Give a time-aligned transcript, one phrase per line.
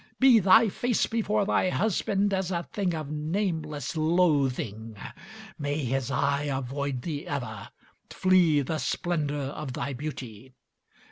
[0.19, 4.97] Be thy face before thy husband as a thing of nameless loathing!
[5.59, 7.69] May his eye avoid thee ever,
[8.09, 10.53] flee the splendor of thy beauty!